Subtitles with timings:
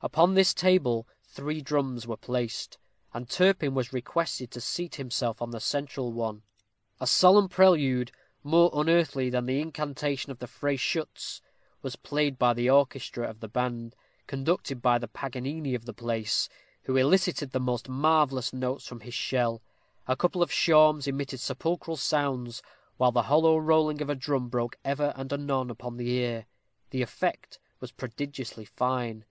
[0.00, 2.78] Upon this table three drums were placed;
[3.12, 6.44] and Turpin was requested to seat himself on the central one.
[6.98, 8.10] A solemn prelude,
[8.42, 11.42] more unearthly than the incantation in the Freyschütz,
[11.82, 13.94] was played by the orchestra of the band,
[14.26, 16.48] conducted by the Paganini of the place,
[16.84, 19.60] who elicited the most marvellous notes from his shell.
[20.08, 22.62] A couple of shawms emitted sepulchral sounds,
[22.96, 26.46] while the hollow rolling of a drum broke ever and anon upon the ear.
[26.88, 29.26] The effect was prodigiously fine.